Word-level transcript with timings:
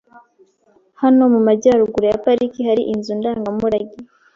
Hano 1.01 1.23
mu 1.33 1.39
majyaruguru 1.47 2.05
ya 2.11 2.17
pariki 2.25 2.59
hari 2.67 2.81
inzu 2.93 3.11
ndangamurage. 3.19 3.97